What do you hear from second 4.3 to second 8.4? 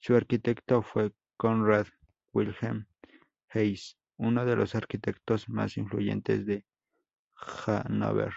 de los arquitectos más influyentes de Hannover.